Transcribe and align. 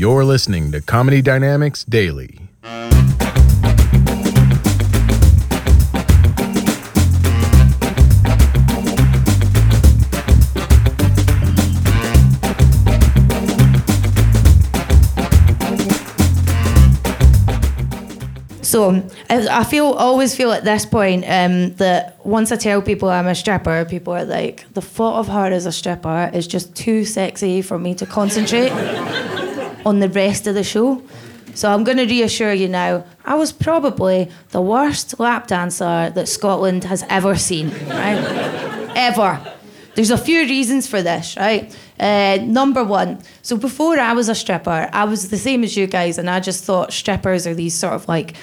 You're 0.00 0.24
listening 0.24 0.72
to 0.72 0.80
Comedy 0.80 1.20
Dynamics 1.20 1.84
Daily. 1.84 2.38
So 18.62 19.06
I 19.28 19.64
feel 19.64 19.84
always 19.84 20.34
feel 20.34 20.52
at 20.52 20.64
this 20.64 20.86
point 20.86 21.24
um, 21.28 21.74
that 21.74 22.24
once 22.24 22.50
I 22.50 22.56
tell 22.56 22.80
people 22.80 23.10
I'm 23.10 23.26
a 23.26 23.34
stripper, 23.34 23.84
people 23.84 24.14
are 24.14 24.24
like, 24.24 24.64
the 24.72 24.80
thought 24.80 25.18
of 25.18 25.28
her 25.28 25.52
as 25.52 25.66
a 25.66 25.72
stripper 25.72 26.30
is 26.32 26.46
just 26.46 26.74
too 26.74 27.04
sexy 27.04 27.60
for 27.60 27.78
me 27.78 27.94
to 27.96 28.06
concentrate 28.06 28.72
on 29.84 30.00
the 30.00 30.08
rest 30.08 30.46
of 30.46 30.54
the 30.54 30.64
show. 30.64 31.02
So 31.54 31.70
I'm 31.70 31.84
going 31.84 31.98
to 31.98 32.06
reassure 32.06 32.52
you 32.52 32.68
now. 32.68 33.04
I 33.24 33.34
was 33.34 33.52
probably 33.52 34.30
the 34.50 34.60
worst 34.60 35.18
lap 35.18 35.48
dancer 35.48 36.10
that 36.14 36.28
Scotland 36.28 36.84
has 36.84 37.04
ever 37.08 37.36
seen, 37.36 37.70
right? 37.88 38.90
ever. 38.96 39.54
There's 39.94 40.10
a 40.10 40.18
few 40.18 40.40
reasons 40.42 40.86
for 40.86 41.02
this, 41.02 41.36
right? 41.36 41.76
Uh, 41.98 42.38
number 42.42 42.84
one, 42.84 43.20
so 43.42 43.56
before 43.56 43.98
I 43.98 44.12
was 44.12 44.28
a 44.28 44.34
stripper, 44.34 44.88
I 44.92 45.04
was 45.04 45.28
the 45.28 45.36
same 45.36 45.64
as 45.64 45.76
you 45.76 45.86
guys, 45.86 46.16
and 46.16 46.30
I 46.30 46.40
just 46.40 46.64
thought 46.64 46.92
strippers 46.92 47.46
are 47.46 47.54
these 47.54 47.74
sort 47.74 47.94
of 47.94 48.08
like 48.08 48.34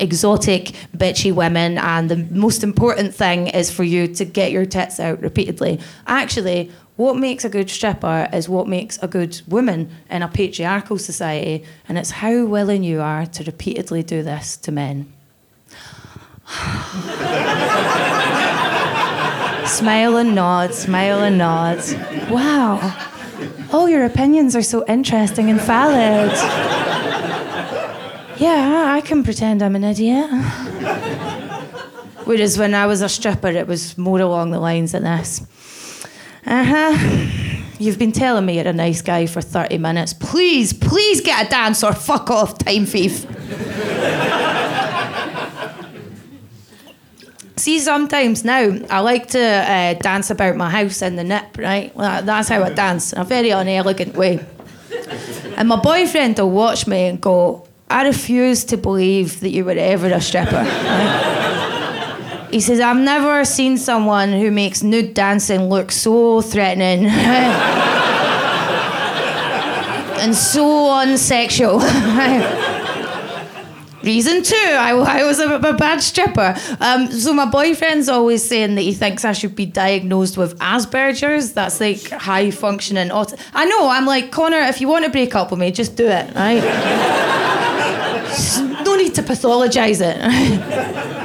exotic, 0.00 0.74
bitchy 0.96 1.32
women, 1.32 1.78
and 1.78 2.10
the 2.10 2.16
most 2.16 2.62
important 2.62 3.14
thing 3.14 3.46
is 3.46 3.70
for 3.70 3.84
you 3.84 4.08
to 4.14 4.24
get 4.24 4.50
your 4.50 4.66
tits 4.66 4.98
out 4.98 5.22
repeatedly. 5.22 5.80
Actually, 6.06 6.70
what 6.98 7.16
makes 7.16 7.44
a 7.44 7.48
good 7.48 7.70
stripper 7.70 8.28
is 8.32 8.48
what 8.48 8.66
makes 8.66 8.98
a 9.00 9.06
good 9.06 9.40
woman 9.46 9.88
in 10.10 10.20
a 10.20 10.26
patriarchal 10.26 10.98
society, 10.98 11.64
and 11.88 11.96
it's 11.96 12.10
how 12.10 12.44
willing 12.44 12.82
you 12.82 13.00
are 13.00 13.24
to 13.24 13.44
repeatedly 13.44 14.02
do 14.02 14.24
this 14.24 14.56
to 14.56 14.72
men. 14.72 15.12
smile 19.68 20.16
and 20.16 20.34
nod, 20.34 20.74
smile 20.74 21.20
and 21.20 21.38
nod. 21.38 21.78
Wow. 22.28 22.96
All 23.72 23.88
your 23.88 24.04
opinions 24.04 24.56
are 24.56 24.62
so 24.62 24.84
interesting 24.86 25.50
and 25.50 25.60
valid. 25.60 26.32
Yeah, 28.38 28.86
I 28.88 29.02
can 29.04 29.22
pretend 29.22 29.62
I'm 29.62 29.76
an 29.76 29.84
idiot. 29.84 30.28
Whereas 32.24 32.58
when 32.58 32.74
I 32.74 32.86
was 32.86 33.02
a 33.02 33.08
stripper, 33.08 33.50
it 33.50 33.68
was 33.68 33.96
more 33.96 34.18
along 34.18 34.50
the 34.50 34.58
lines 34.58 34.94
of 34.94 35.02
this. 35.02 35.46
Uh 36.48 36.64
huh. 36.64 37.74
You've 37.78 37.98
been 37.98 38.10
telling 38.10 38.46
me 38.46 38.56
you're 38.56 38.66
a 38.66 38.72
nice 38.72 39.02
guy 39.02 39.26
for 39.26 39.42
30 39.42 39.76
minutes. 39.76 40.14
Please, 40.14 40.72
please 40.72 41.20
get 41.20 41.46
a 41.46 41.50
dance 41.50 41.84
or 41.84 41.92
fuck 41.92 42.30
off, 42.30 42.56
time 42.56 42.86
thief. 42.86 43.26
See, 47.56 47.78
sometimes 47.80 48.44
now 48.44 48.78
I 48.88 49.00
like 49.00 49.26
to 49.28 49.40
uh, 49.40 49.94
dance 49.94 50.30
about 50.30 50.56
my 50.56 50.70
house 50.70 51.02
in 51.02 51.16
the 51.16 51.24
nip, 51.24 51.58
right? 51.58 51.94
Well, 51.94 52.22
that's 52.22 52.48
how 52.48 52.62
I 52.62 52.70
dance, 52.70 53.12
in 53.12 53.18
a 53.18 53.24
very 53.24 53.50
unelegant 53.50 54.16
way. 54.16 54.44
And 55.56 55.68
my 55.68 55.76
boyfriend 55.76 56.38
will 56.38 56.50
watch 56.50 56.86
me 56.86 57.08
and 57.08 57.20
go, 57.20 57.68
I 57.90 58.06
refuse 58.06 58.64
to 58.66 58.78
believe 58.78 59.40
that 59.40 59.50
you 59.50 59.66
were 59.66 59.72
ever 59.72 60.06
a 60.06 60.20
stripper. 60.20 60.52
right? 60.52 61.34
He 62.50 62.60
says, 62.60 62.80
I've 62.80 62.96
never 62.96 63.44
seen 63.44 63.76
someone 63.76 64.32
who 64.32 64.50
makes 64.50 64.82
nude 64.82 65.14
dancing 65.14 65.68
look 65.68 65.92
so 65.92 66.40
threatening 66.40 67.06
and 70.18 70.34
so 70.34 70.88
unsexual. 70.88 71.80
Reason 74.02 74.42
two, 74.42 74.56
I, 74.56 74.92
I 74.92 75.24
was 75.24 75.40
a, 75.40 75.56
a 75.56 75.74
bad 75.74 76.00
stripper. 76.00 76.56
Um, 76.80 77.10
so 77.10 77.34
my 77.34 77.44
boyfriend's 77.44 78.08
always 78.08 78.48
saying 78.48 78.76
that 78.76 78.82
he 78.82 78.94
thinks 78.94 79.24
I 79.24 79.32
should 79.32 79.54
be 79.54 79.66
diagnosed 79.66 80.38
with 80.38 80.58
Asperger's. 80.60 81.52
That's 81.52 81.80
like 81.80 82.08
high 82.08 82.50
functioning 82.50 83.08
autism. 83.08 83.40
I 83.52 83.66
know. 83.66 83.88
I'm 83.88 84.06
like 84.06 84.30
Connor. 84.30 84.60
If 84.60 84.80
you 84.80 84.88
want 84.88 85.04
to 85.04 85.10
break 85.10 85.34
up 85.34 85.50
with 85.50 85.60
me, 85.60 85.72
just 85.72 85.96
do 85.96 86.06
it. 86.06 86.34
Right? 86.34 86.62
no 88.84 88.96
need 88.96 89.14
to 89.16 89.22
pathologise 89.22 90.00
it. 90.00 91.17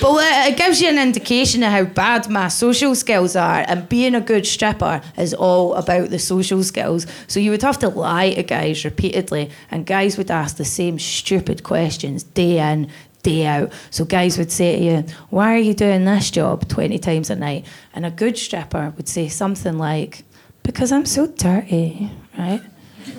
But 0.00 0.12
uh, 0.12 0.50
it 0.50 0.56
gives 0.56 0.80
you 0.80 0.88
an 0.88 0.98
indication 0.98 1.62
of 1.62 1.72
how 1.72 1.84
bad 1.84 2.30
my 2.30 2.48
social 2.48 2.94
skills 2.94 3.36
are, 3.36 3.66
and 3.68 3.86
being 3.86 4.14
a 4.14 4.20
good 4.20 4.46
stripper 4.46 5.02
is 5.18 5.34
all 5.34 5.74
about 5.74 6.08
the 6.08 6.18
social 6.18 6.62
skills. 6.62 7.06
So 7.26 7.38
you 7.38 7.50
would 7.50 7.60
have 7.60 7.78
to 7.80 7.90
lie 7.90 8.32
to 8.32 8.42
guys 8.42 8.82
repeatedly, 8.84 9.50
and 9.70 9.84
guys 9.84 10.16
would 10.16 10.30
ask 10.30 10.56
the 10.56 10.64
same 10.64 10.98
stupid 10.98 11.64
questions 11.64 12.22
day 12.22 12.58
in, 12.72 12.88
day 13.22 13.44
out. 13.44 13.72
So 13.90 14.06
guys 14.06 14.38
would 14.38 14.50
say 14.50 14.78
to 14.78 14.82
you, 14.82 15.04
Why 15.28 15.54
are 15.54 15.58
you 15.58 15.74
doing 15.74 16.06
this 16.06 16.30
job 16.30 16.66
20 16.68 16.98
times 16.98 17.28
a 17.28 17.36
night? 17.36 17.66
And 17.92 18.06
a 18.06 18.10
good 18.10 18.38
stripper 18.38 18.94
would 18.96 19.08
say 19.08 19.28
something 19.28 19.76
like, 19.76 20.24
Because 20.62 20.92
I'm 20.92 21.04
so 21.04 21.26
dirty, 21.26 22.10
right? 22.38 22.62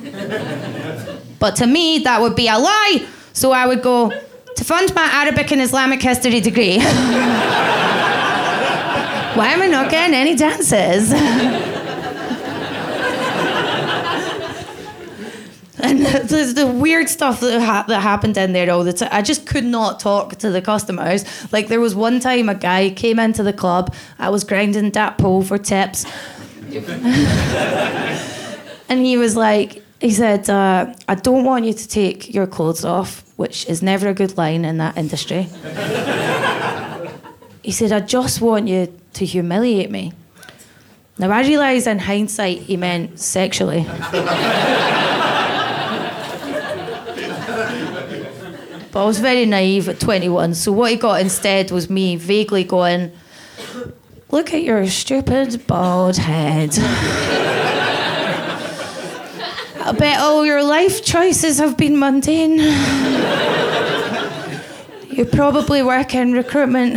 but 1.39 1.55
to 1.57 1.67
me, 1.67 1.99
that 1.99 2.21
would 2.21 2.35
be 2.35 2.47
a 2.47 2.57
lie. 2.57 3.05
So 3.33 3.51
I 3.51 3.67
would 3.67 3.83
go, 3.83 4.11
to 4.61 4.65
fund 4.65 4.93
my 4.93 5.09
Arabic 5.11 5.51
and 5.51 5.59
Islamic 5.59 6.01
history 6.01 6.39
degree. 6.39 6.77
Why 9.33 9.47
am 9.53 9.61
I 9.61 9.67
not 9.67 9.89
getting 9.89 10.13
any 10.13 10.35
dances? 10.35 11.11
and 15.81 16.05
the, 16.05 16.53
the 16.55 16.67
weird 16.67 17.09
stuff 17.09 17.39
that, 17.39 17.59
ha- 17.59 17.85
that 17.87 18.01
happened 18.01 18.37
in 18.37 18.53
there 18.53 18.69
all 18.69 18.83
the 18.83 18.93
time. 18.93 19.09
I 19.11 19.23
just 19.23 19.47
could 19.47 19.65
not 19.65 19.99
talk 19.99 20.35
to 20.37 20.51
the 20.51 20.61
customers. 20.61 21.25
Like 21.51 21.67
there 21.67 21.79
was 21.79 21.95
one 21.95 22.19
time 22.19 22.47
a 22.47 22.53
guy 22.53 22.91
came 22.91 23.17
into 23.17 23.41
the 23.41 23.53
club. 23.53 23.95
I 24.19 24.29
was 24.29 24.43
grinding 24.43 24.91
that 24.91 25.17
pole 25.17 25.41
for 25.41 25.57
tips, 25.57 26.05
and 28.89 28.99
he 28.99 29.17
was 29.17 29.35
like, 29.35 29.83
he 30.01 30.11
said, 30.11 30.49
uh, 30.49 30.93
"I 31.07 31.15
don't 31.15 31.45
want 31.45 31.65
you 31.65 31.73
to 31.73 31.87
take 31.87 32.33
your 32.33 32.47
clothes 32.47 32.83
off." 32.83 33.23
which 33.41 33.65
is 33.65 33.81
never 33.81 34.07
a 34.07 34.13
good 34.13 34.37
line 34.37 34.63
in 34.63 34.77
that 34.77 34.95
industry. 34.95 35.41
he 37.63 37.71
said, 37.71 37.91
I 37.91 38.01
just 38.01 38.39
want 38.39 38.67
you 38.67 38.95
to 39.13 39.25
humiliate 39.25 39.89
me. 39.89 40.13
Now, 41.17 41.31
I 41.31 41.41
realise 41.41 41.87
in 41.87 41.97
hindsight 41.97 42.59
he 42.59 42.77
meant 42.77 43.19
sexually. 43.19 43.81
but 48.91 48.93
I 48.93 49.05
was 49.05 49.19
very 49.19 49.47
naive 49.47 49.89
at 49.89 49.99
21, 49.99 50.53
so 50.53 50.71
what 50.71 50.91
he 50.91 50.97
got 50.97 51.19
instead 51.19 51.71
was 51.71 51.89
me 51.89 52.15
vaguely 52.15 52.63
going, 52.63 53.11
Look 54.29 54.53
at 54.53 54.61
your 54.61 54.85
stupid 54.85 55.65
bald 55.65 56.17
head. 56.17 56.77
Bet 59.97 60.19
all 60.19 60.45
your 60.45 60.63
life 60.63 61.03
choices 61.03 61.59
have 61.59 61.75
been 61.77 61.99
mundane. 61.99 62.59
you 65.09 65.25
probably 65.25 65.83
work 65.83 66.15
in 66.15 66.31
recruitment. 66.31 66.95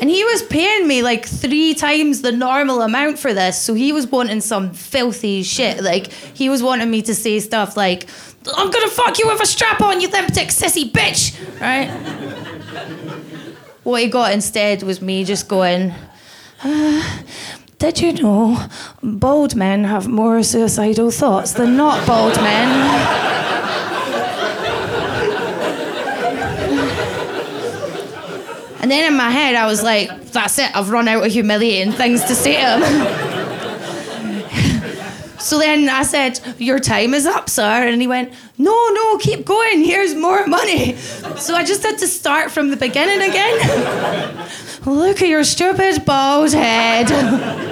and 0.00 0.08
he 0.08 0.24
was 0.24 0.42
paying 0.44 0.86
me 0.86 1.02
like 1.02 1.26
three 1.26 1.74
times 1.74 2.22
the 2.22 2.32
normal 2.32 2.82
amount 2.82 3.18
for 3.18 3.34
this, 3.34 3.60
so 3.60 3.74
he 3.74 3.92
was 3.92 4.06
wanting 4.06 4.40
some 4.40 4.72
filthy 4.72 5.42
shit. 5.42 5.82
Like, 5.82 6.12
he 6.12 6.48
was 6.48 6.62
wanting 6.62 6.90
me 6.90 7.02
to 7.02 7.14
say 7.14 7.40
stuff 7.40 7.76
like, 7.76 8.08
I'm 8.56 8.70
gonna 8.70 8.88
fuck 8.88 9.18
you 9.18 9.26
with 9.26 9.40
a 9.42 9.46
strap 9.46 9.80
on, 9.80 10.00
you 10.00 10.08
limptic 10.08 10.48
sissy 10.48 10.90
bitch! 10.90 11.36
Right? 11.60 11.88
what 13.82 14.02
he 14.02 14.08
got 14.08 14.32
instead 14.32 14.82
was 14.82 15.02
me 15.02 15.24
just 15.24 15.48
going, 15.48 15.92
uh, 16.62 17.22
did 17.82 18.00
you 18.00 18.12
know 18.12 18.68
bald 19.02 19.56
men 19.56 19.82
have 19.82 20.06
more 20.06 20.40
suicidal 20.44 21.10
thoughts 21.10 21.54
than 21.54 21.76
not 21.76 22.06
bald 22.06 22.36
men? 22.36 22.68
and 28.80 28.88
then 28.88 29.10
in 29.10 29.16
my 29.16 29.30
head, 29.30 29.56
I 29.56 29.66
was 29.66 29.82
like, 29.82 30.26
that's 30.26 30.60
it, 30.60 30.70
I've 30.76 30.90
run 30.90 31.08
out 31.08 31.26
of 31.26 31.32
humiliating 31.32 31.92
things 31.92 32.22
to 32.26 32.36
say 32.36 32.54
to 32.54 32.60
him. 32.60 32.82
so 35.40 35.58
then 35.58 35.88
I 35.88 36.04
said, 36.04 36.38
Your 36.58 36.78
time 36.78 37.14
is 37.14 37.26
up, 37.26 37.50
sir. 37.50 37.88
And 37.88 38.00
he 38.00 38.06
went, 38.06 38.32
No, 38.58 38.90
no, 38.90 39.18
keep 39.18 39.44
going, 39.44 39.82
here's 39.82 40.14
more 40.14 40.46
money. 40.46 40.94
So 41.34 41.56
I 41.56 41.64
just 41.64 41.82
had 41.82 41.98
to 41.98 42.06
start 42.06 42.52
from 42.52 42.70
the 42.70 42.76
beginning 42.76 43.28
again. 43.28 44.48
Look 44.86 45.20
at 45.20 45.26
your 45.28 45.42
stupid 45.42 46.04
bald 46.04 46.52
head. 46.52 47.70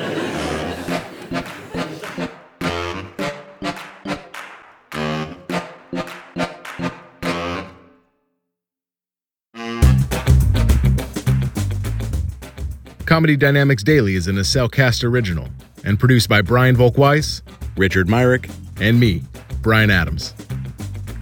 Comedy 13.11 13.37
Dynamics 13.37 13.83
Daily 13.83 14.15
is 14.15 14.29
an 14.29 14.37
Acelcast 14.37 15.03
original. 15.03 15.49
and 15.83 15.99
produced 15.99 16.29
by 16.29 16.41
Brian 16.43 16.77
Volkweiss 16.77 17.43
Richard 17.77 18.09
Myrick, 18.09 18.49
and 18.81 19.01
me, 19.01 19.25
Brian 19.63 19.91
Adams. 19.91 20.31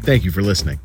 Thank 0.03 0.23
you 0.23 0.31
for 0.31 0.43
listening. 0.43 0.79